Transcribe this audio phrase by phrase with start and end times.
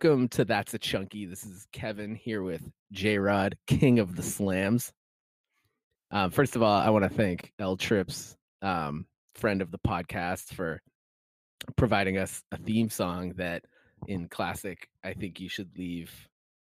[0.00, 1.26] Welcome to That's a Chunky.
[1.26, 2.62] This is Kevin here with
[2.92, 4.92] J Rod, King of the Slams.
[6.12, 10.54] Um, first of all, I want to thank L Trips, um, friend of the podcast,
[10.54, 10.80] for
[11.74, 13.64] providing us a theme song that,
[14.06, 16.12] in classic, I think you should leave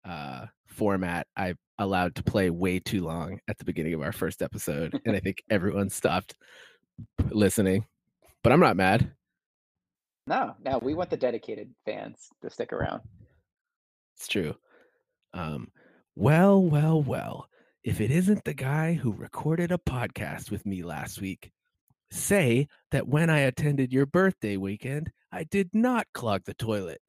[0.04, 4.40] uh, format, I allowed to play way too long at the beginning of our first
[4.40, 6.36] episode, and I think everyone stopped
[7.32, 7.86] listening.
[8.44, 9.10] But I'm not mad.
[10.26, 13.00] No, no, we want the dedicated fans to stick around.
[14.16, 14.54] It's true.
[15.34, 15.68] Um,
[16.16, 17.48] well, well, well.
[17.84, 21.52] If it isn't the guy who recorded a podcast with me last week,
[22.10, 27.00] say that when I attended your birthday weekend, I did not clog the toilet.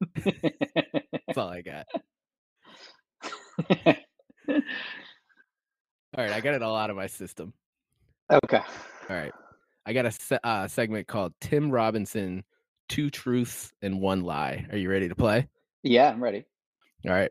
[0.24, 1.86] That's all I got.
[3.70, 3.84] all
[6.16, 7.52] right, I got it all out of my system.
[8.32, 8.62] okay.
[9.08, 9.32] All right.
[9.86, 12.42] I got a se- uh, segment called Tim Robinson,
[12.88, 14.66] Two Truths and One Lie.
[14.70, 15.48] Are you ready to play?
[15.84, 16.44] Yeah, I'm ready.
[17.06, 17.30] All right.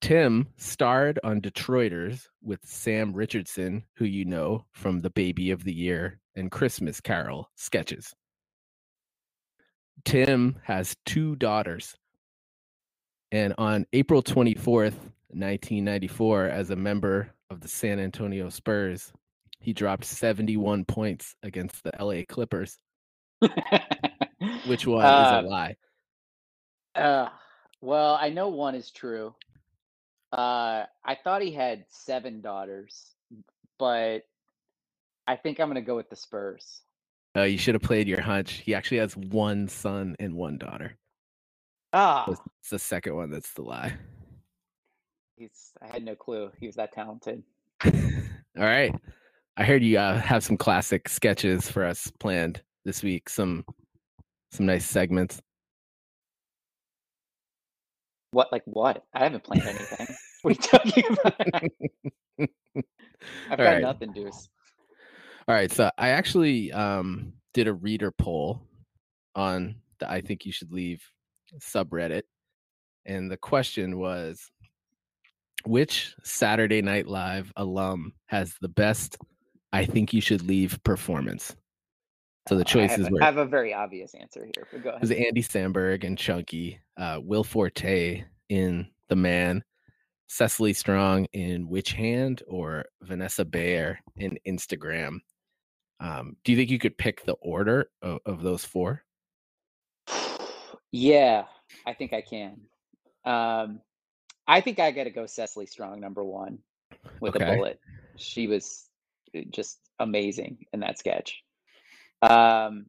[0.00, 5.74] Tim starred on Detroiters with Sam Richardson, who you know from the Baby of the
[5.74, 8.14] Year and Christmas Carol sketches.
[10.06, 11.94] Tim has two daughters.
[13.30, 14.96] And on April 24th,
[15.28, 19.12] 1994, as a member of the San Antonio Spurs,
[19.60, 22.78] he dropped 71 points against the LA Clippers.
[24.66, 25.76] Which one uh, is a lie?
[26.94, 27.28] Uh,
[27.80, 29.34] well, I know one is true.
[30.32, 33.14] Uh, I thought he had seven daughters,
[33.78, 34.22] but
[35.26, 36.82] I think I'm going to go with the Spurs.
[37.36, 38.54] Uh, you should have played your hunch.
[38.64, 40.96] He actually has one son and one daughter.
[41.92, 42.26] Ah,
[42.60, 43.94] it's the second one that's the lie.
[45.36, 45.72] He's.
[45.82, 47.42] I had no clue he was that talented.
[47.84, 47.92] All
[48.56, 48.94] right.
[49.56, 53.28] I heard you uh, have some classic sketches for us planned this week.
[53.28, 53.64] Some
[54.52, 55.40] some nice segments.
[58.32, 59.04] What like what?
[59.14, 60.06] I haven't planned anything.
[60.42, 61.34] what are you talking about?
[63.50, 63.82] I've got right.
[63.82, 64.48] nothing, Deuce.
[65.46, 68.62] All right, so I actually um, did a reader poll
[69.34, 71.02] on the I think you should leave
[71.58, 72.22] subreddit,
[73.04, 74.50] and the question was,
[75.66, 79.18] which Saturday Night Live alum has the best
[79.72, 81.54] I think you should leave performance.
[82.48, 84.66] So the choices I were I have a very obvious answer here.
[84.72, 85.02] But go ahead.
[85.02, 89.62] It was Andy Samberg and Chunky, uh, Will Forte in The Man,
[90.26, 95.18] Cecily Strong in Witch Hand, or Vanessa Bayer in Instagram.
[96.00, 99.04] Um, do you think you could pick the order of, of those four?
[100.90, 101.44] Yeah,
[101.86, 102.60] I think I can.
[103.24, 103.80] Um,
[104.48, 106.58] I think I got to go Cecily Strong number one
[107.20, 107.52] with okay.
[107.52, 107.78] a bullet.
[108.16, 108.89] She was
[109.50, 111.42] just amazing in that sketch.
[112.22, 112.86] Um,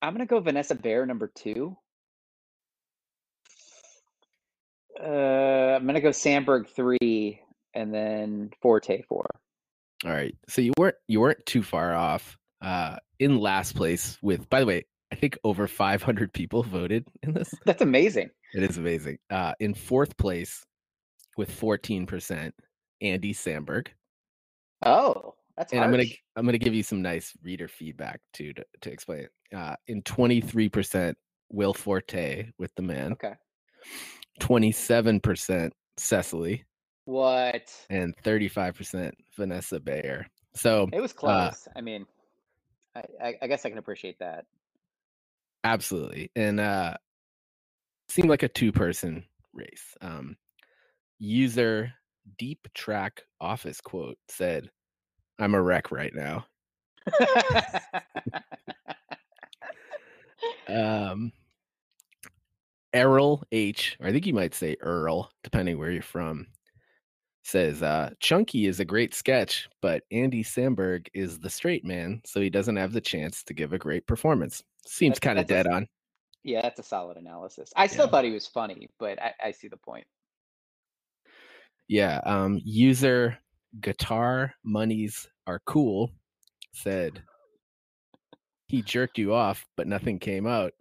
[0.00, 1.76] I'm gonna go Vanessa Bayer number two.
[5.00, 7.40] Uh, I'm gonna go Samberg three,
[7.74, 9.26] and then Forte four.
[10.04, 12.36] All right, so you weren't you weren't too far off.
[12.60, 17.32] Uh, in last place with, by the way, I think over 500 people voted in
[17.32, 17.52] this.
[17.64, 18.30] That's amazing.
[18.54, 19.18] It is amazing.
[19.30, 20.64] Uh, in fourth place
[21.36, 22.52] with 14%,
[23.00, 23.88] Andy Samberg.
[24.84, 25.88] Oh, that's and harsh.
[25.88, 29.30] I'm gonna I'm gonna give you some nice reader feedback too to, to explain it.
[29.54, 31.14] Uh, in 23%,
[31.50, 33.12] Will Forte with the man.
[33.12, 33.34] Okay.
[34.40, 36.64] 27% Cecily.
[37.06, 37.72] What?
[37.90, 40.26] And 35% Vanessa Bayer.
[40.54, 41.66] So it was uh close.
[41.66, 42.06] Uh, I mean,
[42.94, 44.44] I, I, I guess I can appreciate that.
[45.64, 46.30] Absolutely.
[46.36, 46.94] And uh
[48.08, 49.96] seemed like a two person race.
[50.00, 50.36] Um
[51.18, 51.92] user
[52.38, 54.70] deep track office quote said
[55.38, 56.46] I'm a wreck right now.
[60.68, 61.32] um,
[62.92, 66.46] Errol H, or I think you might say Earl, depending where you're from,
[67.42, 72.40] says uh, Chunky is a great sketch, but Andy Samberg is the straight man, so
[72.40, 74.62] he doesn't have the chance to give a great performance.
[74.86, 75.88] Seems kind of dead a, on.
[76.44, 77.72] Yeah, that's a solid analysis.
[77.76, 78.10] I still yeah.
[78.10, 80.06] thought he was funny, but I, I see the point.
[81.88, 82.20] Yeah.
[82.24, 83.38] Um, user
[83.80, 86.10] guitar monies are cool
[86.72, 87.22] said
[88.66, 90.72] he jerked you off but nothing came out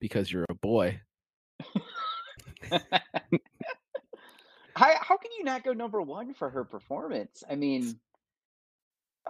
[0.00, 1.00] because you're a boy.
[4.74, 7.44] How, how can you not go number one for her performance?
[7.48, 8.00] I mean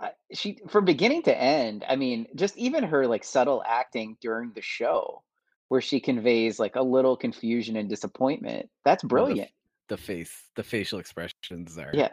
[0.00, 4.50] uh, she from beginning to end i mean just even her like subtle acting during
[4.54, 5.22] the show
[5.68, 9.46] where she conveys like a little confusion and disappointment that's brilliant well,
[9.88, 12.08] the, the, face the facial expressions are yeah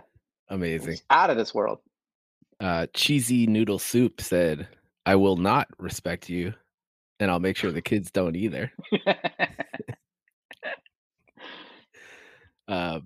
[0.49, 0.97] Amazing.
[1.09, 1.79] Out of this world.
[2.59, 4.67] Uh, Cheesy Noodle Soup said,
[5.05, 6.53] I will not respect you.
[7.19, 8.71] and I'll make sure the kids don't either.
[12.67, 12.99] Uh,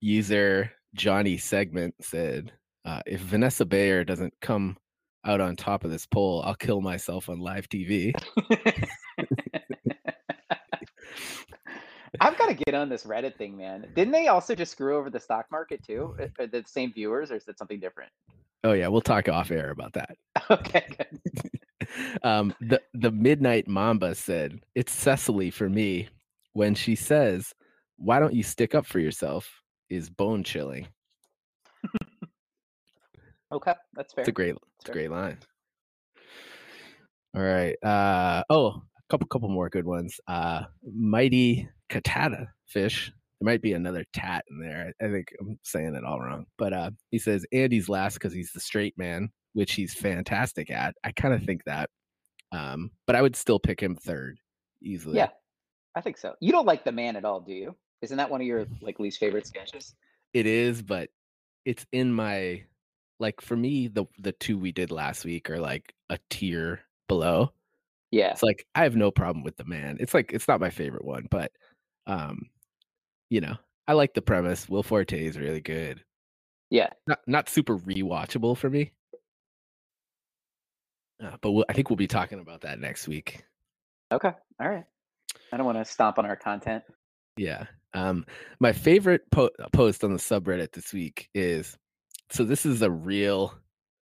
[0.00, 2.52] user Johnny Segment said,
[2.86, 4.78] uh, "If Vanessa Bayer doesn't come
[5.26, 8.12] out on top of this poll, I'll kill myself on live TV."
[12.24, 13.86] I've got to get on this Reddit thing, man.
[13.94, 16.16] Didn't they also just screw over the stock market too?
[16.38, 18.10] Are the same viewers, or is it something different?
[18.64, 20.16] Oh yeah, we'll talk off air about that.
[20.50, 21.88] Okay, good.
[22.22, 26.08] um, the the Midnight Mamba said, "It's Cecily for me
[26.54, 27.54] when she says."
[27.96, 30.88] why don't you stick up for yourself is bone chilling.
[33.52, 34.22] okay, that's fair.
[34.22, 35.38] It's a great, it's a great line.
[37.34, 37.76] All right.
[37.82, 40.20] Uh, oh, a couple, couple more good ones.
[40.26, 40.62] Uh,
[40.92, 43.12] mighty Katata fish.
[43.40, 44.92] There might be another tat in there.
[45.00, 46.46] I, think I'm saying it all wrong.
[46.56, 50.94] But uh, he says Andy's last because he's the straight man, which he's fantastic at.
[51.04, 51.90] I kind of think that.
[52.52, 54.38] Um, but I would still pick him third
[54.82, 55.16] easily.
[55.16, 55.30] Yeah,
[55.96, 56.34] I think so.
[56.40, 57.74] You don't like the man at all, do you?
[58.02, 59.94] Isn't that one of your like least favorite sketches?
[60.32, 61.10] It is, but
[61.64, 62.64] it's in my
[63.18, 67.52] like for me the the two we did last week are like a tier below.
[68.10, 68.30] Yeah.
[68.30, 69.96] It's like I have no problem with the man.
[69.98, 71.50] It's like it's not my favorite one, but
[72.06, 72.48] um
[73.30, 73.56] you know,
[73.86, 74.68] I like the premise.
[74.68, 76.02] Will Forte is really good.
[76.70, 76.90] Yeah.
[77.06, 78.92] Not not super rewatchable for me.
[81.22, 83.44] Uh, but we'll, I think we'll be talking about that next week.
[84.12, 84.32] Okay.
[84.60, 84.84] All right.
[85.52, 86.84] I don't want to stomp on our content.
[87.36, 87.66] Yeah.
[87.94, 88.26] Um,
[88.60, 91.76] my favorite po- post on the subreddit this week is
[92.30, 93.54] so this is a real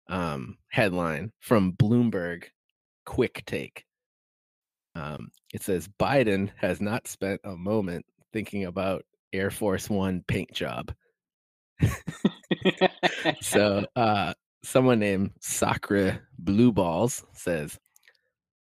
[0.09, 2.45] um, headline from Bloomberg
[3.07, 3.85] Quick Take.
[4.99, 10.53] Um, it says Biden has not spent a moment thinking about Air Force One paint
[10.53, 10.93] job.
[13.41, 17.79] so uh, someone named Sakra Blue Balls says,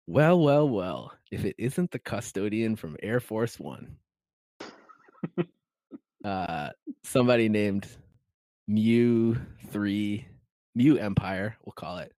[0.05, 3.97] Well, well, well, if it isn't the custodian from Air Force One
[6.23, 6.69] uh,
[7.03, 7.87] somebody named
[8.67, 9.37] Mew
[9.69, 10.27] Three,
[10.75, 12.13] Mew Empire, we'll call it,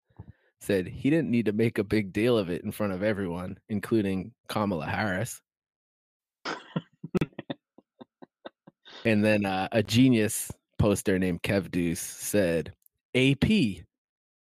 [0.60, 3.58] said he didn't need to make a big deal of it in front of everyone,
[3.68, 5.40] including Kamala Harris.
[9.04, 12.72] and then uh, a genius poster named Kev Deuce said,
[13.14, 13.84] AP,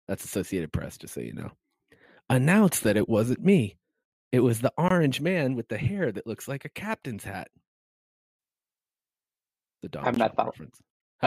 [0.07, 1.51] that's Associated Press, just so you know,
[2.29, 3.77] announced that it wasn't me.
[4.31, 7.49] It was the orange man with the hair that looks like a captain's hat
[9.85, 10.81] the Donald I'm not Trump reference.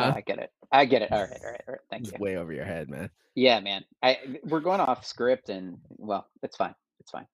[0.04, 0.16] Oh.
[0.16, 0.50] I get it.
[0.70, 1.12] I get it.
[1.12, 1.80] All right, all right, all right.
[1.90, 2.12] Thank you.
[2.18, 3.10] Way over your head, man.
[3.34, 3.84] Yeah, man.
[4.02, 6.74] I we're going off script, and well, it's fine.
[7.00, 7.26] It's fine.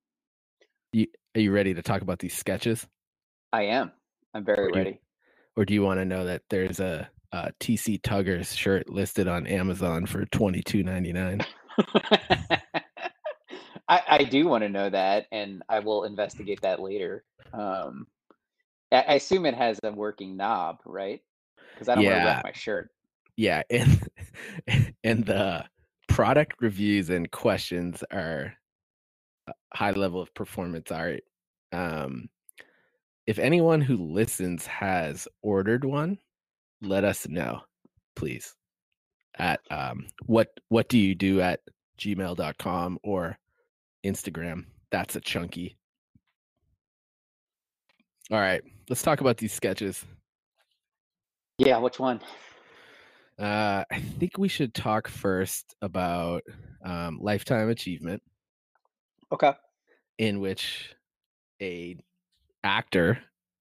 [0.93, 2.87] You are you ready to talk about these sketches?
[3.52, 3.93] I am.
[4.34, 4.90] I'm very or ready.
[4.90, 4.99] You,
[5.56, 9.46] or do you want to know that there's a, a TC Tuggers shirt listed on
[9.46, 11.40] Amazon for twenty two ninety nine?
[13.88, 17.25] I, I do want to know that, and I will investigate that later.
[17.52, 18.06] Um,
[18.93, 21.20] I assume it has a working knob, right?
[21.74, 22.34] Because I don't want to Yeah.
[22.36, 22.90] wreck my shirt.
[23.36, 24.08] Yeah, and
[25.04, 25.64] and the
[26.08, 28.54] product reviews and questions are
[29.74, 31.22] high level of performance art.
[31.72, 32.28] Um,
[33.26, 36.19] if anyone who listens has ordered one,
[36.82, 37.62] let us know,
[38.14, 38.54] please.
[39.36, 41.60] At um, what what do you do at
[41.98, 43.36] gmail.com or
[44.06, 44.66] Instagram?
[44.93, 45.76] That's a chunky.
[48.31, 50.04] All right, let's talk about these sketches.
[51.58, 52.20] Yeah, which one?
[53.39, 56.43] Uh, I think we should talk first about
[56.84, 58.23] um, lifetime achievement,
[59.32, 59.53] Okay.
[60.19, 60.94] in which
[61.61, 61.96] a
[62.63, 63.19] actor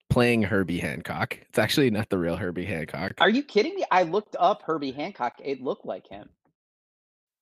[0.09, 1.37] playing Herbie Hancock.
[1.49, 3.13] It's actually not the real Herbie Hancock.
[3.19, 3.83] Are you kidding me?
[3.91, 5.33] I looked up Herbie Hancock.
[5.43, 6.29] It looked like him.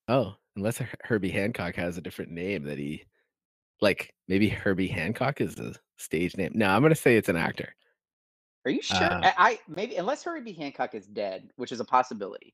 [0.08, 3.04] Oh, unless Herbie Hancock has a different name that he,
[3.82, 6.52] like maybe Herbie Hancock is a stage name.
[6.56, 7.74] No, I'm gonna say it's an actor.
[8.66, 8.98] Are you sure?
[8.98, 12.54] Uh, I, I maybe unless Herbie Hancock is dead, which is a possibility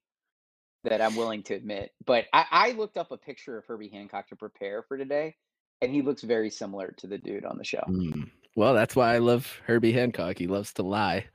[0.84, 1.92] that I'm willing to admit.
[2.06, 5.36] But I, I looked up a picture of Herbie Hancock to prepare for today,
[5.82, 7.84] and he looks very similar to the dude on the show.
[7.90, 10.38] Mm, Well, that's why I love Herbie Hancock.
[10.38, 11.26] He loves to lie.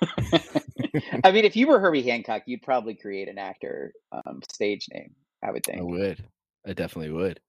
[1.24, 5.14] I mean, if you were Herbie Hancock, you'd probably create an actor um, stage name.
[5.42, 5.78] I would think.
[5.78, 6.24] I would.
[6.66, 7.40] I definitely would.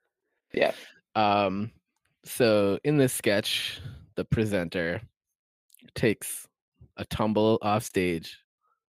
[0.54, 0.74] Yeah.
[1.16, 1.72] Um,
[2.24, 3.82] so in this sketch,
[4.16, 5.02] the presenter
[5.96, 6.48] takes
[6.98, 8.38] a tumble off stage,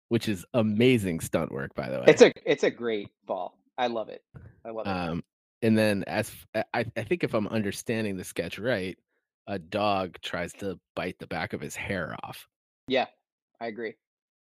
[0.09, 2.05] which is amazing stunt work, by the way.
[2.07, 3.57] It's a it's a great ball.
[3.77, 4.23] I love it.
[4.65, 4.89] I love it.
[4.89, 5.23] um,
[5.61, 6.31] and then as
[6.73, 8.97] I, I think if I'm understanding the sketch right,
[9.47, 12.47] a dog tries to bite the back of his hair off.
[12.87, 13.05] yeah,
[13.59, 13.95] I agree.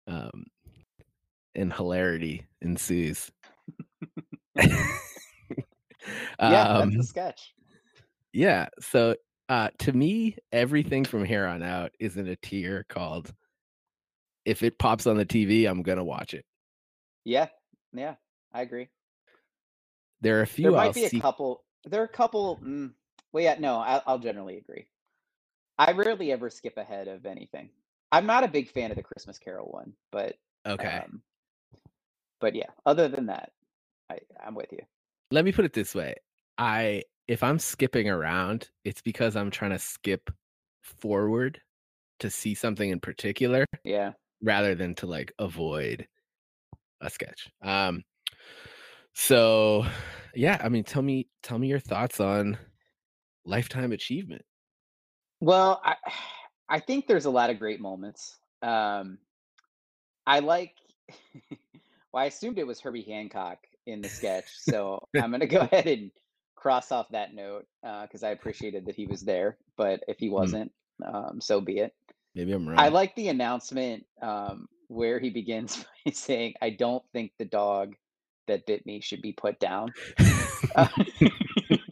[0.07, 0.47] Um,
[1.55, 3.31] and hilarity ensues.
[6.41, 7.55] Yeah, that's um, the sketch.
[8.33, 8.69] Yeah.
[8.81, 9.17] So
[9.49, 13.33] uh to me, everything from here on out is in a tier called
[14.45, 16.45] if it pops on the TV, I'm gonna watch it.
[17.25, 17.49] Yeah,
[17.95, 18.15] yeah,
[18.53, 18.89] I agree.
[20.21, 21.65] There are a There few I'll might be a couple.
[21.85, 22.61] There are a couple.
[22.65, 22.93] Mm,
[23.33, 24.87] well, yeah, no, I, I'll generally agree.
[25.79, 27.71] I rarely ever skip ahead of anything.
[28.13, 30.37] I'm not a big fan of the Christmas Carol one, but
[30.67, 31.03] Okay.
[31.05, 31.23] um,
[32.41, 32.71] but yeah.
[32.87, 33.53] Other than that,
[34.11, 34.81] I I'm with you.
[35.31, 36.15] Let me put it this way.
[36.59, 40.31] I if I'm skipping around, it's because I'm trying to skip
[40.83, 41.61] forward
[42.21, 44.13] to see something in particular Yeah.
[44.43, 46.07] rather than to like avoid
[47.01, 47.49] a sketch.
[47.63, 48.03] Um
[49.15, 49.87] so
[50.35, 52.59] yeah, I mean tell me tell me your thoughts on
[53.45, 54.43] lifetime achievement.
[55.41, 55.97] Well, I
[56.69, 58.39] I think there's a lot of great moments.
[58.63, 59.19] Um,
[60.27, 60.75] I like.
[62.13, 65.87] well, I assumed it was Herbie Hancock in the sketch, so I'm gonna go ahead
[65.87, 66.11] and
[66.65, 69.59] cross off that note because I appreciated that he was there.
[69.77, 70.73] But if he Hmm, wasn't,
[71.05, 71.95] um, so be it.
[72.35, 72.79] maybe I'm wrong.
[72.79, 77.95] I like the announcement um, where he begins by saying, "I don't think the dog
[78.47, 79.95] that bit me should be put down,"
[80.75, 80.89] uh,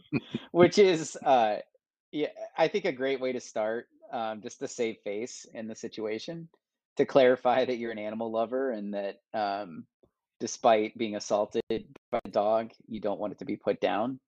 [0.51, 1.57] which is, uh,
[2.11, 5.75] yeah, I think a great way to start, um, just to save face in the
[5.75, 6.49] situation,
[6.97, 9.85] to clarify that you're an animal lover and that um,
[10.39, 11.61] despite being assaulted
[12.11, 14.19] by a dog, you don't want it to be put down.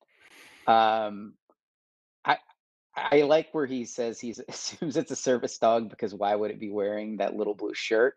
[0.68, 1.34] Um,
[2.24, 2.38] I
[2.96, 6.60] I like where he says he assumes it's a service dog because why would it
[6.60, 8.16] be wearing that little blue shirt?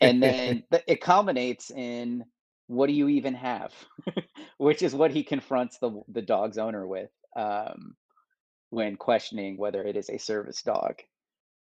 [0.00, 2.24] And then the, it culminates in
[2.66, 3.72] what do you even have?
[4.58, 7.96] Which is what he confronts the the dog's owner with um,
[8.70, 10.96] when questioning whether it is a service dog.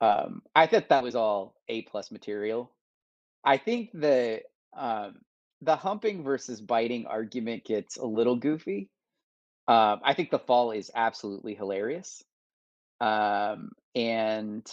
[0.01, 2.71] Um, I thought that was all A plus material.
[3.45, 4.43] I think the
[4.77, 5.17] um,
[5.63, 8.91] the humping versus biting argument gets a little goofy.
[9.67, 12.23] Um, I think the fall is absolutely hilarious.
[13.01, 14.67] Um, and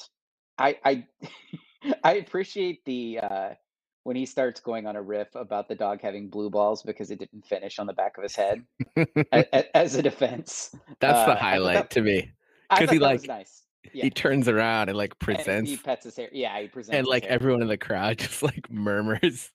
[0.57, 1.07] I I
[2.03, 3.49] I appreciate the uh
[4.03, 7.19] when he starts going on a riff about the dog having blue balls because it
[7.19, 8.63] didn't finish on the back of his head
[8.97, 10.75] a- a- as a defense.
[10.99, 12.31] That's the Uh, thought highlight that to me.
[12.77, 13.63] Cuz he like nice.
[13.93, 16.29] Yeah, he turns around and like and he pets his hair.
[16.31, 19.51] Yeah, he presents And like everyone in the crowd just like murmurs.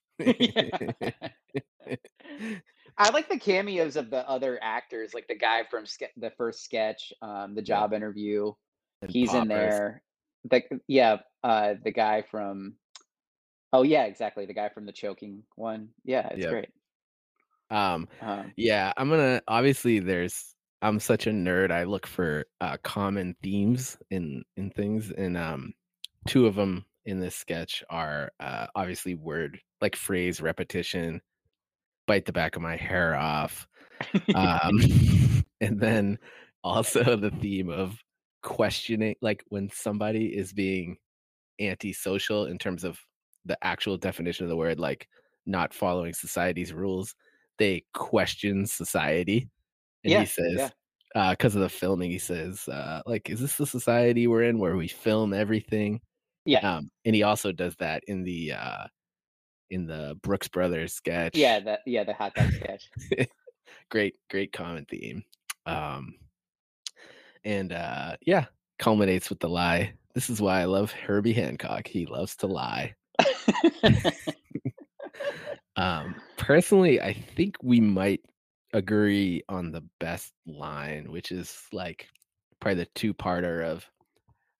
[2.99, 3.07] Yeah.
[3.07, 6.63] I like the cameos of the other actors, like the guy from ske- the first
[6.63, 8.53] sketch, um, the job interview.
[9.01, 10.01] And He's in there.
[10.45, 12.75] The yeah, uh, the guy from
[13.73, 15.89] oh yeah, exactly, the guy from the choking one.
[16.05, 16.49] Yeah, it's Yep.
[16.49, 16.69] great.
[17.69, 21.71] Um, Um, yeah, I'm gonna obviously there's I'm such a nerd.
[21.71, 25.73] I look for uh common themes in in things, and um,
[26.27, 31.21] two of them in this sketch are uh obviously word like phrase repetition,
[32.07, 33.67] bite the back of my hair off,
[34.33, 34.79] um,
[35.61, 36.19] and then
[36.63, 38.03] also the theme of
[38.43, 40.97] questioning, like when somebody is being
[41.59, 42.99] antisocial in terms of
[43.45, 45.07] the actual definition of the word, like
[45.45, 47.15] not following society's rules.
[47.57, 49.49] They question society.
[50.03, 50.71] And he yeah, yeah, says,
[51.15, 54.59] uh, because of the filming, he says, uh, like, is this the society we're in
[54.59, 56.01] where we film everything?
[56.45, 58.87] yeah, Um, and he also does that in the uh
[59.69, 61.35] in the Brooks Brothers sketch.
[61.35, 61.59] yeah.
[61.59, 62.89] That yeah, the hot dog sketch.
[63.89, 65.23] great, great common theme.
[65.65, 66.15] Um,
[67.43, 68.45] and uh yeah,
[68.79, 69.93] culminates with the lie.
[70.13, 71.87] This is why I love Herbie Hancock.
[71.87, 72.95] He loves to lie.
[75.75, 78.21] Um, personally, I think we might
[78.73, 82.07] agree on the best line, which is like
[82.59, 83.87] probably the two-parter of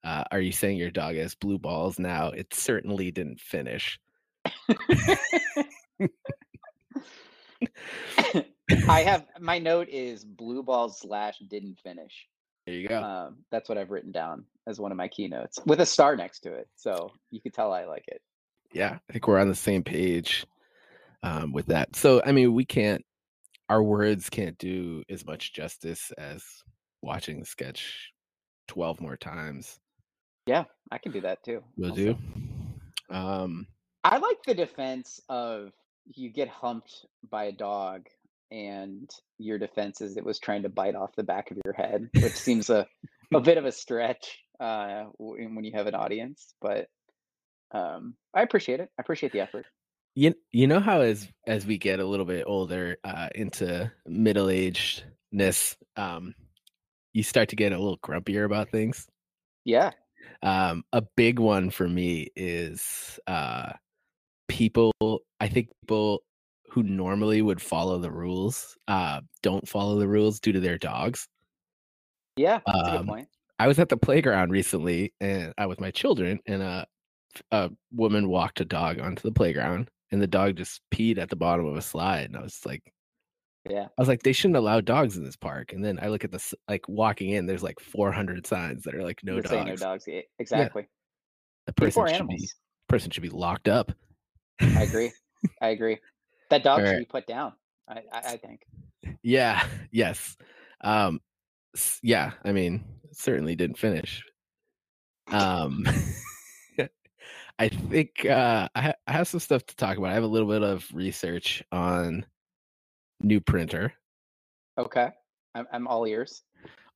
[0.04, 3.98] uh, "Are you saying your dog has blue balls now?" It certainly didn't finish.
[8.88, 12.26] I have my note is blue balls slash didn't finish.
[12.66, 13.02] There you go.
[13.02, 16.40] Um, that's what I've written down as one of my keynotes with a star next
[16.40, 16.68] to it.
[16.76, 18.20] So you could tell I like it.
[18.74, 20.44] Yeah, I think we're on the same page
[21.22, 21.96] um, with that.
[21.96, 23.02] So, I mean, we can't,
[23.70, 26.44] our words can't do as much justice as
[27.00, 28.12] watching the sketch
[28.68, 29.78] 12 more times
[30.46, 31.62] Yeah, I can do that too.
[31.78, 31.96] will Also.
[31.96, 32.16] do.
[33.08, 33.66] Um,
[34.10, 35.70] I like the defense of
[36.14, 38.06] you get humped by a dog
[38.50, 42.08] and your defense is it was trying to bite off the back of your head,
[42.14, 42.86] which seems a,
[43.34, 46.88] a bit of a stretch uh, when you have an audience, but
[47.72, 48.88] um, I appreciate it.
[48.98, 49.66] I appreciate the effort.
[50.14, 54.46] You you know how as as we get a little bit older uh, into middle
[54.46, 56.34] agedness, um,
[57.12, 59.06] you start to get a little grumpier about things.
[59.64, 59.90] Yeah.
[60.42, 63.72] Um, a big one for me is uh,
[64.48, 64.92] people.
[65.40, 66.22] I think people
[66.70, 71.26] who normally would follow the rules uh, don't follow the rules due to their dogs.
[72.36, 73.28] Yeah, that's a good Um, point.
[73.58, 76.86] I was at the playground recently and I with my children and a
[77.50, 81.36] a woman walked a dog onto the playground and the dog just peed at the
[81.36, 82.82] bottom of a slide and I was like
[83.68, 83.84] Yeah.
[83.86, 86.30] I was like they shouldn't allow dogs in this park and then I look at
[86.32, 89.80] this like walking in there's like 400 signs that are like no say no dogs.
[89.80, 90.04] dogs.
[90.06, 90.88] Yeah, exactly.
[91.66, 92.40] The person should animals.
[92.40, 92.48] be
[92.88, 93.92] person should be locked up.
[94.60, 95.12] I agree.
[95.60, 95.98] I agree.
[96.50, 97.52] That dog should be put down.
[97.88, 98.66] I, I, I think.
[99.22, 100.36] Yeah, yes.
[100.80, 101.20] Um
[102.02, 104.24] yeah, I mean, certainly didn't finish.
[105.30, 105.84] Um
[107.60, 110.10] I think uh I, ha- I have some stuff to talk about.
[110.10, 112.24] I have a little bit of research on
[113.20, 113.92] new printer.
[114.78, 115.10] Okay.
[115.54, 116.42] I'm, I'm all ears.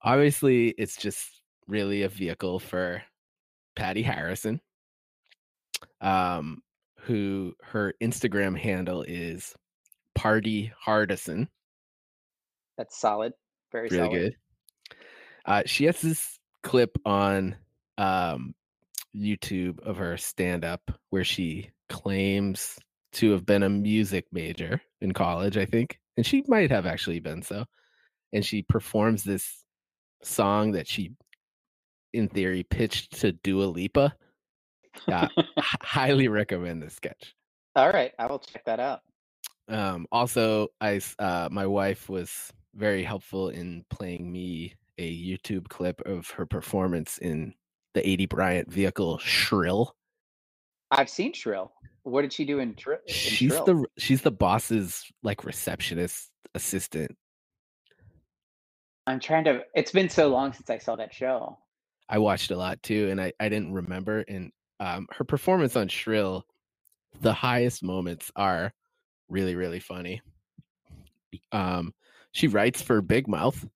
[0.03, 3.03] Obviously, it's just really a vehicle for
[3.77, 4.61] Patti Harrison.
[6.01, 6.63] Um
[7.03, 9.55] who her Instagram handle is
[10.15, 11.49] Party Hardison.
[12.79, 13.33] That's solid.
[13.73, 14.21] Very really solid.
[14.21, 14.37] good.
[15.45, 17.57] Uh, she has this clip on
[17.99, 18.55] um,
[19.17, 22.79] YouTube of her stand up where she claims
[23.15, 25.99] to have been a music major in college, I think.
[26.17, 27.65] And she might have actually been so.
[28.33, 29.65] And she performs this
[30.23, 31.13] song that she,
[32.13, 34.15] in theory, pitched to Dua Lipa.
[35.09, 35.47] Uh, h-
[35.83, 37.35] highly recommend this sketch.
[37.77, 38.13] All right.
[38.19, 39.01] I will check that out.
[39.69, 46.01] Um, also, I uh, my wife was very helpful in playing me a YouTube clip
[46.03, 47.55] of her performance in
[47.95, 49.95] the Aidy Bryant vehicle Shrill.
[50.91, 51.73] I've seen Shrill.
[52.03, 53.65] What did she do in, in She's Shrill?
[53.65, 57.17] the she's the boss's like receptionist assistant.
[59.07, 59.63] I'm trying to.
[59.75, 61.59] It's been so long since I saw that show.
[62.09, 64.25] I watched a lot too, and I I didn't remember.
[64.29, 66.45] And um, her performance on Shrill,
[67.21, 68.73] the highest moments are
[69.29, 70.21] really really funny.
[71.53, 71.95] Um,
[72.33, 73.67] she writes for Big Mouth,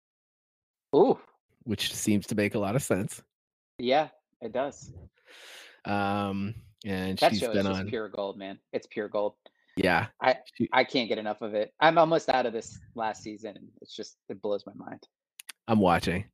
[0.95, 1.19] Ooh,
[1.65, 3.23] which seems to make a lot of sense.
[3.79, 4.09] yeah,
[4.41, 4.93] it does.
[5.85, 7.89] Um, and That she's show is been just on.
[7.89, 8.59] pure gold, man.
[8.73, 9.35] It's pure gold.
[9.77, 11.73] Yeah, I she- I can't get enough of it.
[11.81, 13.57] I'm almost out of this last season.
[13.83, 15.07] It's just it blows my mind.
[15.69, 16.25] I'm watching.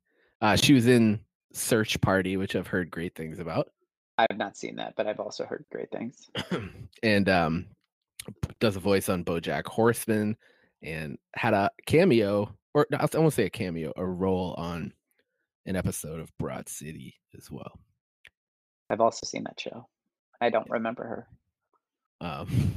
[0.41, 1.19] Uh, she was in
[1.53, 3.69] Search Party, which I've heard great things about,
[4.17, 6.29] I have not seen that, but I've also heard great things.
[7.03, 7.65] and um,
[8.59, 10.37] does a voice on BoJack Horseman,
[10.83, 14.93] and had a cameo, or I won't say a cameo, a role on
[15.65, 17.79] an episode of Broad City as well.
[18.89, 19.87] I've also seen that show.
[20.41, 21.27] I don't remember her.
[22.21, 22.73] Um,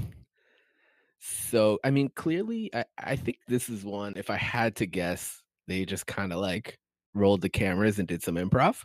[1.21, 4.15] so I mean, clearly, I, I think this is one.
[4.17, 6.79] If I had to guess, they just kind of like
[7.15, 8.85] rolled the cameras and did some improv.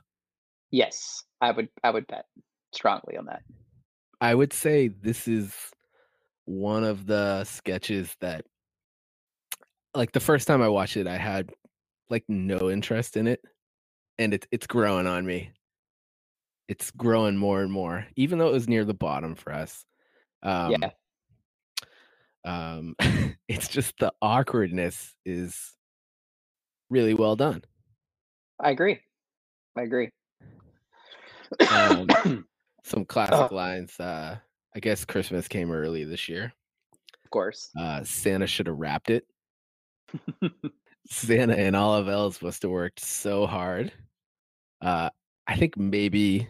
[0.72, 1.70] Yes, I would.
[1.84, 2.26] I would bet
[2.74, 3.44] strongly on that.
[4.22, 5.54] I would say this is
[6.46, 8.46] one of the sketches that,
[9.94, 11.52] like, the first time I watched it, I had
[12.10, 13.42] like no interest in it,
[14.20, 15.52] and it's it's growing on me.
[16.68, 19.86] It's growing more and more, even though it was near the bottom for us.
[20.44, 20.92] Um, yeah,
[22.44, 22.96] um
[23.48, 25.74] it's just the awkwardness is
[26.90, 27.64] really well done
[28.60, 29.00] I agree.
[29.76, 30.12] I agree.
[31.70, 32.08] Um,
[32.84, 33.56] some classic Oh.
[33.56, 34.38] lines uh
[34.76, 36.52] i guess christmas came early this year
[37.24, 37.70] of course.
[37.80, 39.26] uh santa should have wrapped it
[41.08, 43.92] santa and all of elves must have worked so hard
[44.82, 45.10] uh
[45.48, 46.48] i think maybe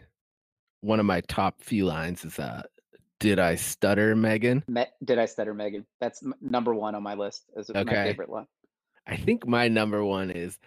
[0.82, 2.62] one of my top few lines is uh
[3.20, 5.86] did i stutter megan Me- did I stutter, Megan?
[6.00, 8.48] That's m- number one on my list as my favorite line.
[9.06, 10.58] I think my number one is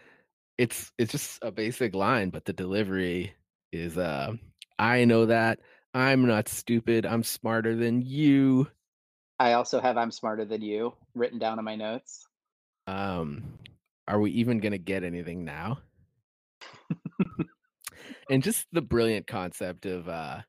[0.59, 3.35] it's it's just a basic line, but the delivery
[3.75, 4.33] is uh
[4.79, 5.61] I know that
[5.93, 8.69] I'm not stupid, I'm smarter than you.
[9.39, 12.27] I also have "I'm smarter than you" written down in my notes.
[12.87, 13.59] Um
[14.07, 15.79] are we even gonna get anything now?
[18.31, 20.41] and just the brilliant concept of uh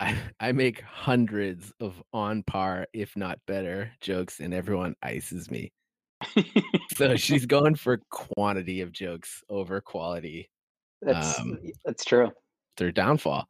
[0.00, 5.72] I, I make hundreds of on par, if not better, jokes, and everyone ices me.
[6.96, 10.50] So she's going for quantity of jokes over quality.
[11.02, 12.30] That's Um, that's true.
[12.76, 13.46] their downfall.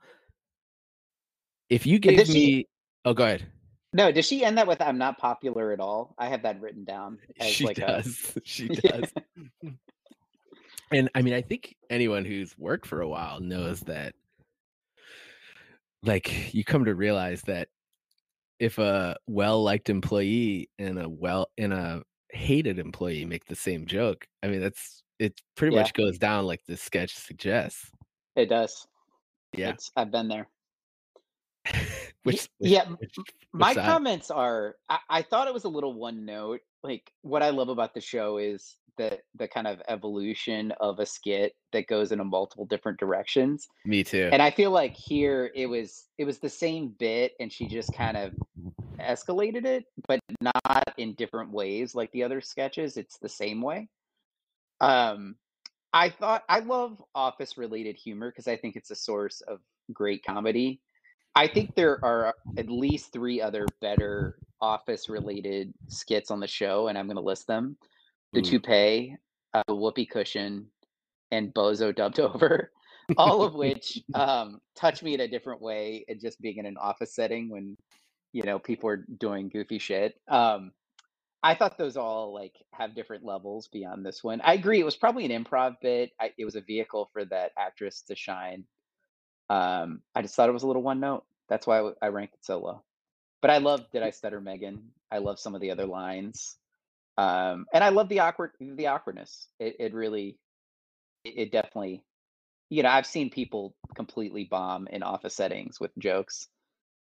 [1.69, 2.69] If you gave did she- me,
[3.05, 3.47] oh, go ahead.
[3.95, 6.15] No, does she end that with "I'm not popular at all"?
[6.17, 8.39] I have that written down as She like a does.
[8.45, 9.01] She Yeah.
[9.01, 9.13] does.
[10.91, 14.15] And I mean, I think anyone who's worked for a while knows that,
[16.03, 17.69] like, you come to realize that
[18.59, 24.27] if a well-liked employee and a well and a hated employee make the same joke,
[24.43, 25.41] I mean, that's it.
[25.57, 25.83] Pretty Yeah.
[25.83, 27.91] much goes down like the sketch suggests.
[28.37, 28.87] It does.
[29.57, 29.71] Yeah.
[29.71, 30.49] It's, I've been there.
[32.25, 33.85] which, which yeah, which- which My side?
[33.85, 36.61] comments are I, I thought it was a little one note.
[36.83, 41.07] Like what I love about the show is the the kind of evolution of a
[41.07, 43.69] skit that goes in a multiple different directions.
[43.85, 44.29] Me too.
[44.33, 47.93] And I feel like here it was it was the same bit and she just
[47.95, 48.33] kind of
[48.99, 52.97] escalated it, but not in different ways like the other sketches.
[52.97, 53.89] It's the same way.
[54.83, 55.37] Um
[55.95, 59.61] I thought I love office related humor because I think it's a source of
[59.93, 60.81] great comedy.
[61.35, 66.89] I think there are at least three other better office related skits on the show,
[66.89, 67.77] and I'm going to list them
[68.33, 68.43] the Ooh.
[68.43, 69.17] toupee,
[69.55, 70.67] uh, whoopee cushion,
[71.31, 72.71] and bozo dubbed over,
[73.17, 76.05] all of which um, touch me in a different way.
[76.09, 77.77] And just being in an office setting when
[78.33, 80.15] you know people are doing goofy shit.
[80.29, 80.73] Um,
[81.43, 84.41] I thought those all like have different levels beyond this one.
[84.43, 84.81] I agree.
[84.81, 86.13] It was probably an improv bit.
[86.21, 88.65] I, it was a vehicle for that actress to shine.
[89.51, 91.25] Um, I just thought it was a little one note.
[91.49, 92.83] That's why I ranked it so low.
[93.41, 94.91] But I love Did I Stutter Megan?
[95.11, 96.57] I love some of the other lines.
[97.19, 99.49] Um, and I love the awkward the awkwardness.
[99.59, 100.39] It it really
[101.25, 102.03] it, it definitely
[102.71, 106.49] you know, I've seen people completely bomb in office settings with jokes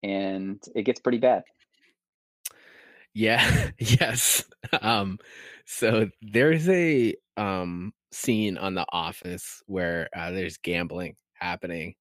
[0.04, 1.44] and it gets pretty bad.
[3.18, 4.46] Yeah, yes.
[4.82, 5.18] Um,
[5.66, 11.96] so there's a um scene on The Office where uh, there's gambling happening,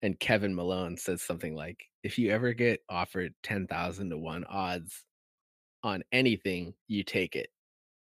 [0.00, 4.44] and Kevin Malone says something like, "If you ever get offered ten thousand to one
[4.44, 5.04] odds
[5.84, 7.50] on anything, you take it."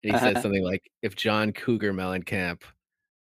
[0.05, 2.63] And he says something like, "If John Cougar Mellencamp,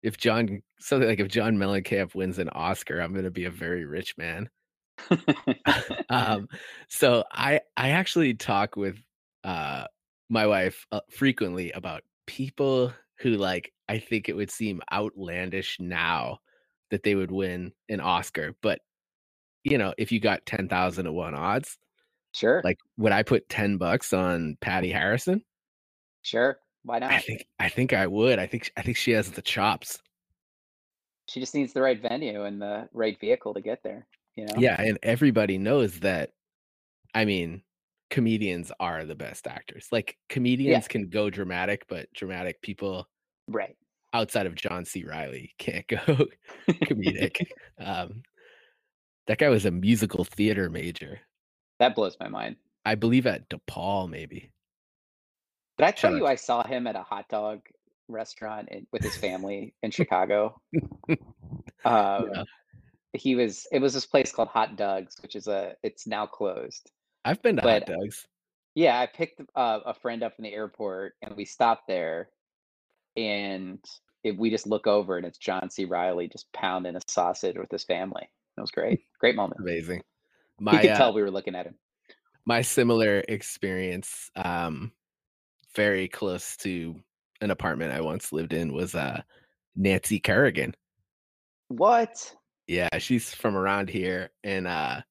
[0.04, 3.86] if John something like if John Mellencamp wins an Oscar, I'm gonna be a very
[3.86, 4.50] rich man."
[6.10, 6.48] um,
[6.90, 8.98] so I I actually talk with
[9.44, 9.86] uh
[10.30, 16.40] my wife uh, frequently about people who like I think it would seem outlandish now
[16.92, 18.80] that they would win an Oscar, but
[19.64, 21.78] you know, if you got 10,000 to 1 odds,
[22.34, 22.62] sure.
[22.64, 25.44] like would I put 10 bucks on Patti Harrison?
[26.22, 26.60] Sure.
[26.84, 27.12] Why not?
[27.12, 28.40] I think I think I would.
[28.40, 30.00] I think I think she has the chops.
[31.28, 34.54] She just needs the right venue and the right vehicle to get there, you know?
[34.58, 36.32] Yeah, and everybody knows that
[37.14, 37.64] I mean,
[38.10, 39.88] comedians are the best actors.
[39.92, 43.08] Like Yeah, comedians can go dramatic, but dramatic people
[43.48, 43.76] right.
[44.14, 45.04] outside of John C.
[45.04, 45.98] Reilly can't go
[46.70, 47.48] comedic.
[47.80, 48.24] Um,
[49.28, 51.22] that guy was a musical theater major.
[51.80, 52.58] That blows my mind.
[52.84, 54.52] I believe at DePaul, maybe.
[55.78, 56.26] Did I tell you.
[56.26, 57.62] I saw him at a hot dog
[58.10, 60.60] restaurant in, with his family in Chicago?
[61.08, 61.16] Yeah.
[61.86, 62.46] Um,
[63.14, 63.66] he was.
[63.72, 65.76] It was this place called Hot Dogs, which is a.
[65.84, 66.92] It's now closed.
[67.26, 68.26] I've been to hot But dogs.
[68.76, 72.30] yeah, I picked uh, a friend up in the airport, and we stopped there,
[73.18, 73.80] and
[74.24, 75.86] it, we just look over, and it's John C.
[75.86, 78.30] Reilly just pounding a sausage with his family.
[78.58, 79.02] It was great.
[79.20, 79.62] Great moment.
[79.62, 80.02] Amazing.
[80.60, 81.76] My could uh, tell we were looking at him.
[82.46, 84.92] my similar experience, um,
[85.76, 86.96] very close to
[87.42, 89.22] an apartment I once lived in was uh
[89.76, 90.76] Nancy Kerrigan.
[91.70, 92.36] What?
[92.68, 95.02] Yeah, she's from around here, and uh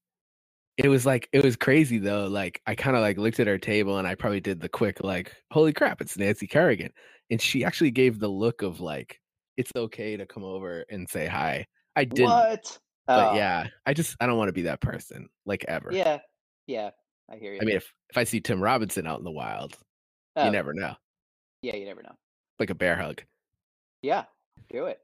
[0.78, 2.26] it was like it was crazy though.
[2.28, 5.02] Like I kind of like looked at her table and I probably did the quick
[5.02, 6.92] like, holy crap, it's Nancy Kerrigan.
[7.30, 9.20] And she actually gave the look of like,
[9.56, 11.66] it's okay to come over and say hi.
[11.96, 12.78] I didn't, What?
[13.06, 15.90] but Oh, yeah, I just I don't want to be that person, like ever.
[15.92, 16.20] yeah,
[16.66, 16.90] yeah.
[17.30, 17.60] I hear you.
[17.60, 19.76] I mean, if if I see Tim Robinson out in the wild,
[20.36, 20.94] oh, you never know.
[21.60, 22.14] yeah, you never know.
[22.58, 23.22] Like a bear hug.
[24.00, 24.24] Yeah,
[24.70, 25.00] do it.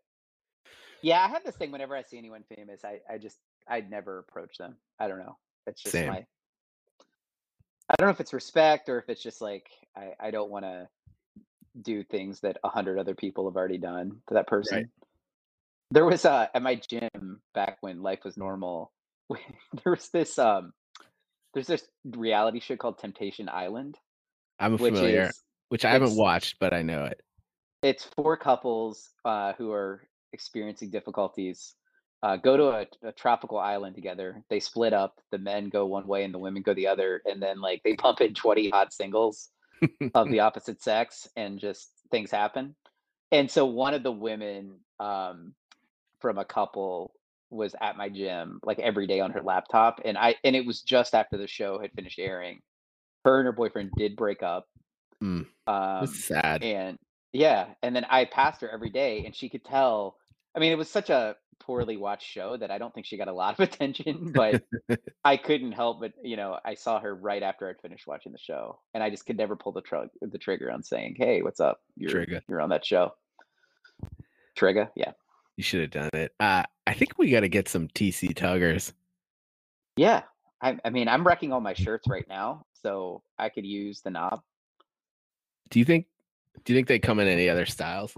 [1.03, 4.19] Yeah, I have this thing whenever I see anyone famous, I I just I'd never
[4.21, 4.77] approach them.
[5.01, 5.37] I don't know.
[5.67, 6.09] It's just Same.
[6.09, 6.25] my
[7.89, 10.65] I don't know if it's respect or if it's just like I I don't want
[10.65, 10.89] to
[11.81, 14.47] do things that a hundred other people have already done to that Right.
[14.49, 14.91] person.
[15.91, 18.93] There was uh at my gym back when life was normal.
[19.31, 20.73] there was this um
[21.53, 23.97] there's this reality show called Temptation Island,
[24.59, 27.21] I'm which familiar, is which I haven't watched, but I know it.
[27.83, 31.75] it's four couples uh, who are experiencing difficulties
[32.25, 34.43] uh, go to a, a tropical island together.
[34.49, 35.21] They split up.
[35.31, 37.95] The men go one way and the women go the other, and then like they
[37.95, 39.51] pump in twenty hot singles
[40.15, 42.75] of the opposite sex, and just things happen.
[43.31, 45.53] And so one of the women um,
[46.21, 47.13] from a couple
[47.51, 50.81] was at my gym like every day on her laptop, and I and it was
[50.81, 52.61] just after the show had finished airing.
[53.27, 54.67] Her and her boyfriend did break up.
[55.23, 56.63] Mm, Um, it's sad.
[56.63, 56.99] and
[57.33, 60.17] yeah, and then I passed her every day, and she could tell.
[60.55, 63.29] I mean, it was such a poorly watched show that I don't think she got
[63.29, 64.63] a lot of attention, but
[65.25, 68.39] I couldn't help but, you know, I saw her right after I'd finished watching the
[68.39, 71.61] show, and I just could never pull the tr- the trigger on saying, "Hey, what's
[71.61, 71.81] up?
[71.97, 72.43] You're Trigger.
[72.49, 73.13] you're on that show."
[74.55, 75.13] Trigger, yeah,
[75.57, 76.33] You should have done it.
[76.39, 78.93] Uh, I think we got to get some TC tuggers.
[79.97, 80.23] yeah.
[80.63, 84.11] I, I mean, I'm wrecking all my shirts right now, so I could use the
[84.11, 84.41] knob.
[85.71, 86.07] Do you think
[86.65, 88.17] Do you think they come in any other styles?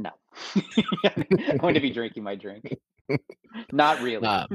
[0.00, 0.10] No.
[1.50, 2.76] I'm going to be drinking my drink.
[3.72, 4.26] Not really.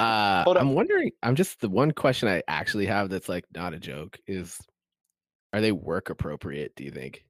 [0.00, 1.10] Uh, uh, I'm wondering.
[1.24, 4.56] I'm just the one question I actually have that's like not a joke is,
[5.52, 6.76] are they work appropriate?
[6.76, 7.24] Do you think?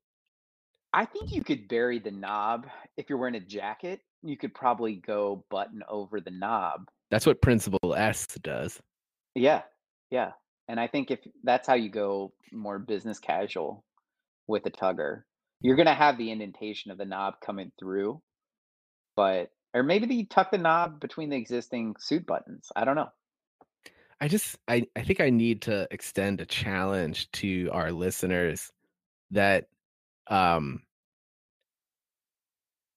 [0.92, 2.66] I think you could bury the knob
[2.98, 4.00] if you're wearing a jacket.
[4.22, 6.90] You could probably go button over the knob.
[7.10, 8.78] That's what Principal S does.
[9.34, 9.62] Yeah,
[10.10, 10.32] yeah.
[10.68, 13.82] And I think if that's how you go more business casual
[14.46, 15.22] with a tugger,
[15.60, 18.22] you're gonna have the indentation of the knob coming through,
[19.16, 22.70] but or maybe they tuck the knob between the existing suit buttons.
[22.74, 23.10] I don't know.
[24.20, 28.72] I just I I think I need to extend a challenge to our listeners
[29.30, 29.68] that
[30.28, 30.82] um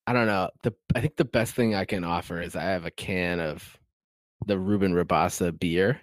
[0.06, 0.50] I don't know.
[0.62, 3.78] The I think the best thing I can offer is I have a can of
[4.46, 6.00] the Ruben Rabasa beer,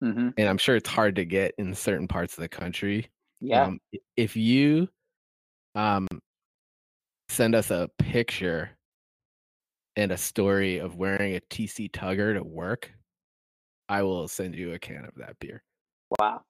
[0.00, 3.10] hmm and I'm sure it's hard to get in certain parts of the country.
[3.40, 3.64] Yeah.
[3.64, 3.80] Um,
[4.16, 4.88] if you
[5.74, 6.06] um
[7.28, 8.70] send us a picture
[9.96, 12.90] and a story of wearing a TC Tugger to work,
[13.88, 15.62] I will send you a can of that beer.
[16.18, 16.42] Wow.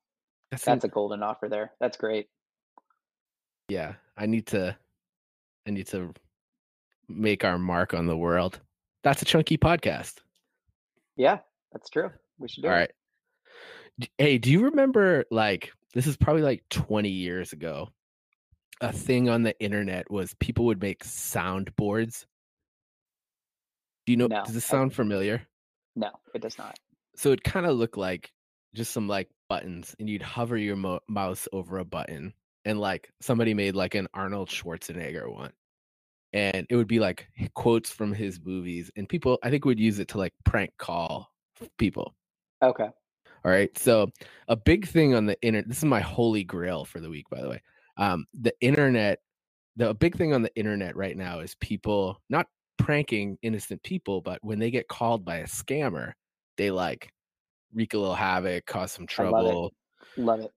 [0.51, 1.73] That's, That's a golden offer there.
[1.81, 2.29] That's great.
[3.69, 3.95] yeah.
[4.17, 4.77] I need to
[5.67, 6.13] I need to
[7.09, 8.61] make our mark on the world.
[9.03, 10.15] That's a chunky podcast.
[11.17, 11.39] Yeah,
[11.73, 12.11] that's true.
[12.39, 12.79] We should do All it.
[13.99, 14.09] right.
[14.19, 17.89] Hey, do you remember like this is probably like 20 years ago?
[18.85, 22.27] A thing on the internet was people would make soundboards.
[24.05, 25.47] Do you know No, does this I- sound familiar?
[25.97, 26.79] No, it does not.
[27.17, 28.31] So it kind of looked like
[28.75, 32.35] just some like buttons and you'd hover your mo- mouse over a button
[32.67, 35.53] and like somebody made like an Arnold Schwarzenegger one.
[36.35, 39.99] And it would be like quotes from his movies and people I think would use
[39.99, 41.31] it to like prank call
[41.79, 42.15] people.
[42.63, 42.85] Okay.
[43.45, 43.77] All right.
[43.79, 44.11] So
[44.49, 45.69] a big thing on the internet.
[45.69, 47.63] This is my holy grail for the week, by the way.
[47.97, 49.21] Um, the internet.
[49.77, 52.47] The big thing on the internet right now is people not
[52.79, 56.13] pranking innocent people, but when they get called by a scammer,
[56.57, 57.11] they like
[57.73, 59.49] wreak a little havoc, cause some I love it.
[59.49, 59.73] trouble.
[60.17, 60.53] Love it.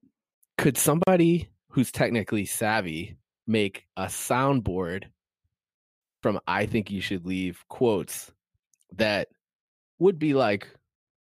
[0.56, 3.16] Could somebody who's technically savvy
[3.48, 5.06] make a soundboard
[6.22, 8.30] from "I think you should leave" quotes
[8.92, 9.28] that
[9.98, 10.68] would be like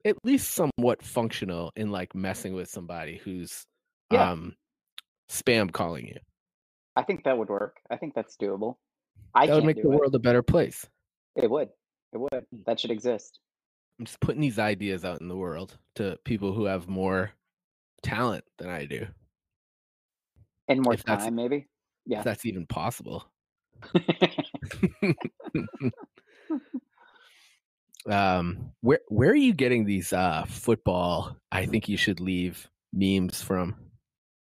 [0.04, 3.66] at least somewhat functional in like messing with somebody who's
[4.12, 4.30] Yeah.
[4.32, 4.56] um
[5.30, 6.18] spam calling you.
[6.96, 7.78] I think that would work.
[7.90, 8.78] I think that's doable.
[9.36, 9.98] I that would make the it.
[10.00, 10.86] world a better place.
[11.36, 11.70] It would.
[12.14, 12.32] It would.
[12.34, 12.66] Mm.
[12.66, 13.40] That should exist.
[14.00, 17.32] I'm just putting these ideas out in the world to people who have more
[18.04, 19.08] talent than I do.
[20.68, 21.68] And more If time, maybe.
[22.06, 22.20] Yeah.
[22.20, 23.26] If that's even possible.
[28.10, 33.40] um where where are you getting these uh football I think you should leave memes
[33.42, 33.76] from?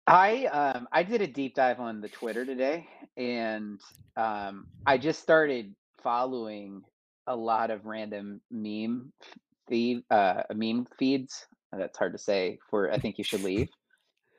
[0.08, 3.82] I um I did a deep dive on the Twitter today, and
[4.18, 6.84] um I just started following
[7.28, 9.14] a lot of random meme
[9.70, 11.48] feed uh meme feeds.
[11.74, 12.60] That's hard to say.
[12.70, 13.70] For I think you should leave,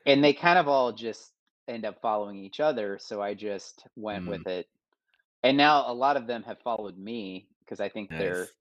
[0.05, 1.33] and they kind of all just
[1.67, 2.99] end up following each other.
[3.01, 4.27] So I just went Mm.
[4.27, 4.67] with it,
[5.43, 8.51] and now a lot of them have followed me because I think they're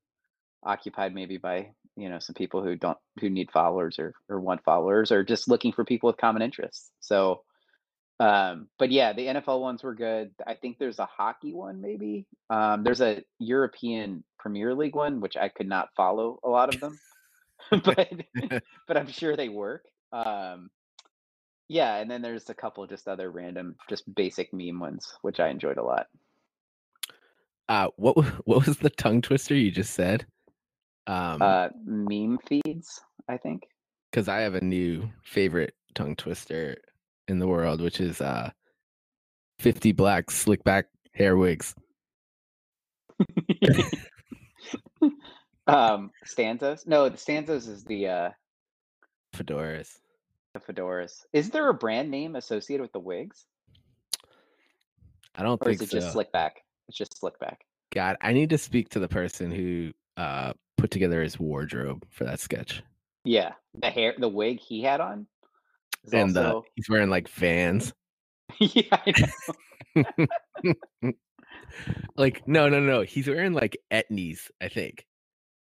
[0.65, 4.63] occupied maybe by you know some people who don't who need followers or or want
[4.63, 6.91] followers or just looking for people with common interests.
[7.01, 7.43] So
[8.21, 10.31] um but yeah the nfl ones were good.
[10.47, 12.27] I think there's a hockey one maybe.
[12.51, 16.81] Um there's a european premier league one which i could not follow a lot of
[16.81, 16.99] them
[17.71, 18.13] but
[18.87, 19.85] but i'm sure they work.
[20.13, 20.71] Um
[21.69, 25.49] yeah and then there's a couple just other random just basic meme ones which i
[25.49, 26.07] enjoyed a lot.
[27.69, 30.27] Uh what what was the tongue twister you just said?
[31.09, 33.63] Um uh meme feeds i think
[34.11, 36.77] because I have a new favorite tongue twister
[37.29, 38.51] in the world, which is uh
[39.59, 41.75] 50 black slick back hair wigs.
[45.67, 48.31] um stanzas no the stanzas is the uh
[49.35, 49.99] Fedoras.
[50.55, 53.45] the fedoras is there a brand name associated with the wigs
[55.35, 55.99] I don't or think is it so.
[55.99, 59.51] just slick back it's just slick back God, I need to speak to the person
[59.51, 62.83] who uh put together his wardrobe for that sketch.
[63.25, 65.27] yeah the hair the wig he had on
[66.13, 67.93] and also he's wearing like vans.
[68.61, 69.13] yeah I
[69.95, 71.13] know.
[72.17, 73.03] like no, no, no.
[73.03, 75.05] He's wearing like etnies, I think.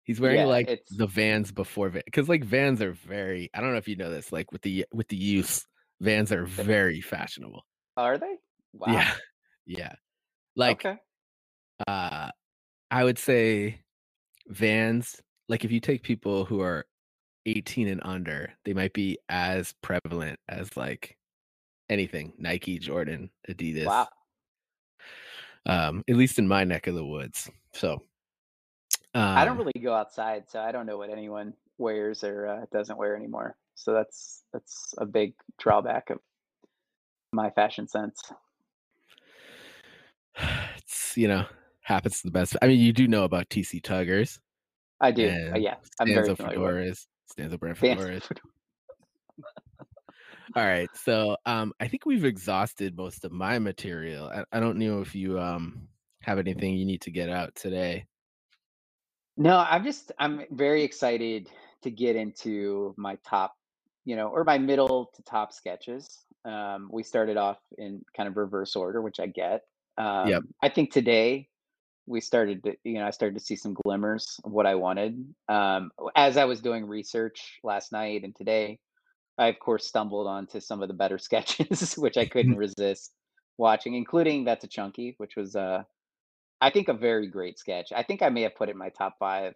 [0.04, 3.50] He's wearing Yeah, like it's- the vans before because like vans are very.
[3.54, 4.30] I don't know if you know this.
[4.30, 5.66] Like with the with the use,
[6.00, 7.66] vans are very fashionable.
[7.96, 8.36] are they
[8.72, 9.10] wow Yeah,
[9.66, 9.92] yeah.
[10.54, 10.96] Like okay
[11.88, 12.30] uh,
[12.90, 13.80] I would say
[14.48, 15.20] vans.
[15.48, 16.86] Like if you take people who are
[17.46, 21.16] 18 and under, they might be as prevalent as like
[21.88, 23.86] anything Nike, Jordan, Adidas.
[23.86, 24.08] Wow.
[25.64, 27.50] Um, at least in my neck of the woods.
[27.72, 28.02] So
[29.14, 32.66] um, I don't really go outside, so I don't know what anyone wears or uh,
[32.72, 33.56] doesn't wear anymore.
[33.74, 36.18] So that's that's a big drawback of
[37.32, 38.32] my fashion sense.
[40.76, 41.46] It's you know
[41.86, 42.56] happens to the best.
[42.60, 44.40] I mean, you do know about TC Tuggers.
[45.00, 45.28] I do.
[45.28, 46.60] Uh, yeah, I'm very Stanza familiar.
[46.60, 48.28] with fedoras, Stanza brand Stanza fedoras.
[50.56, 54.28] All right, so um, I think we've exhausted most of my material.
[54.28, 55.88] I, I don't know if you um
[56.22, 58.06] have anything you need to get out today.
[59.36, 61.48] No, I'm just I'm very excited
[61.82, 63.54] to get into my top,
[64.04, 66.24] you know, or my middle to top sketches.
[66.44, 69.62] Um, we started off in kind of reverse order, which I get.
[69.98, 70.06] Yep.
[70.06, 71.48] Um, I think today
[72.06, 75.34] we started to, you know, I started to see some glimmers of what I wanted.
[75.48, 78.78] Um, as I was doing research last night and today,
[79.38, 83.12] I of course stumbled onto some of the better sketches, which I couldn't resist
[83.58, 85.82] watching, including That's a Chunky, which was uh
[86.60, 87.92] I think a very great sketch.
[87.94, 89.54] I think I may have put it in my top five.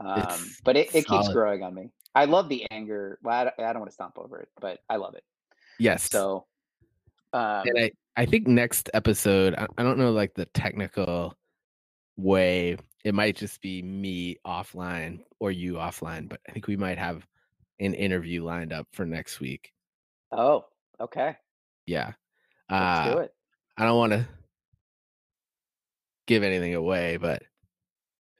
[0.00, 1.90] Um, It's but it, it keeps growing on me.
[2.14, 3.18] I love the anger.
[3.22, 5.24] Well, I don't, I don't want to stomp over it, but I love it.
[5.78, 6.08] Yes.
[6.10, 6.46] So
[7.32, 11.34] um and I, I think next episode, I, I don't know like the technical
[12.16, 12.76] way.
[13.04, 17.26] It might just be me offline or you offline, but I think we might have
[17.78, 19.72] an interview lined up for next week.
[20.32, 20.64] oh,
[21.00, 21.36] okay.
[21.86, 22.12] Yeah.
[22.70, 23.34] Let's Uh do it.
[23.76, 24.26] I don't want to
[26.26, 27.42] give anything away, but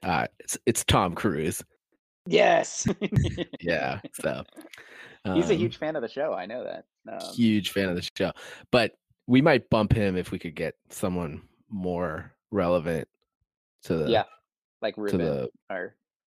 [0.03, 1.63] uh it's it's Tom Cruise.
[2.25, 2.87] Yes.
[3.61, 4.01] Yeah.
[4.21, 4.43] So
[5.33, 6.33] He's a um, huge fan of the show.
[6.33, 6.85] I know that.
[7.11, 8.31] Um, huge fan of the show.
[8.71, 8.93] But
[9.27, 13.09] we might bump him if we could get someone more relevant
[13.83, 14.23] to the yeah,
[14.81, 15.95] like Ruben the or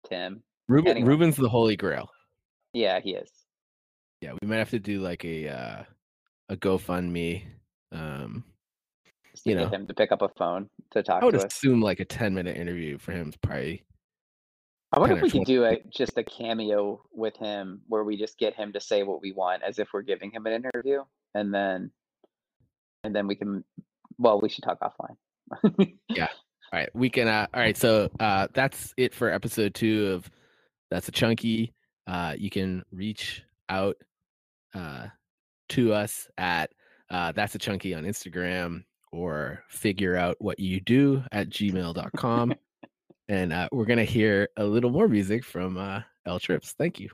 [0.10, 0.43] Tim.
[0.67, 1.10] Ruben anyone.
[1.10, 2.10] Ruben's the holy grail.
[2.73, 3.30] Yeah, he is.
[4.21, 5.84] Yeah, we might have to do like a uh
[6.50, 7.43] a GoFundMe.
[7.91, 8.43] Um
[9.45, 9.69] You get know.
[9.69, 11.54] him to pick up a phone to talk I would to us.
[11.54, 13.84] assume like a 10 minute interview for him is probably
[14.93, 18.04] I wonder if 10 or we could do a just a cameo with him where
[18.04, 20.54] we just get him to say what we want as if we're giving him an
[20.54, 21.04] interview
[21.36, 21.91] and then
[23.04, 23.63] and then we can
[24.17, 25.17] well we should talk offline.
[26.73, 27.27] All right, we can.
[27.27, 30.30] Uh, all right, so uh, that's it for episode two of
[30.91, 31.73] That's a Chunky.
[32.06, 33.95] Uh, you can reach out
[34.73, 35.08] uh,
[35.69, 36.71] to us at
[37.10, 42.53] uh, That's a Chunky on Instagram or figure out what you do at gmail.com.
[43.30, 46.73] and uh, we're going to hear a little more music from uh, L Trips.
[46.77, 47.10] Thank you.